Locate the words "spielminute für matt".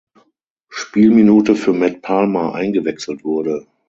0.69-2.01